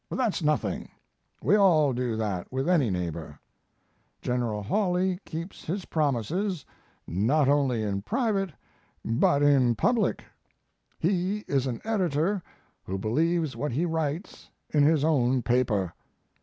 That's 0.09 0.41
nothing; 0.41 0.89
we 1.43 1.55
all 1.55 1.93
do 1.93 2.15
that 2.15 2.51
with 2.51 2.67
any 2.67 2.89
neighbor. 2.89 3.39
General 4.23 4.63
Hawley 4.63 5.19
keeps 5.25 5.63
his 5.63 5.85
promises, 5.85 6.65
not 7.05 7.47
only 7.47 7.83
in 7.83 8.01
private, 8.01 8.51
but 9.05 9.43
in 9.43 9.75
public. 9.75 10.23
He 10.97 11.45
is 11.47 11.67
an 11.67 11.81
editor 11.83 12.41
who 12.83 12.97
believes 12.97 13.55
what 13.55 13.73
he 13.73 13.85
writes 13.85 14.49
in 14.71 14.81
his 14.81 15.03
own 15.03 15.43
paper. 15.43 15.93